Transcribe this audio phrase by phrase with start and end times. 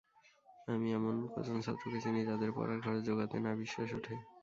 [0.67, 4.15] আমি এমন কজন ছাত্রকে চিনি যাঁদের পড়ার খরচ জোগাতে নাভিশ্বাস ওঠে।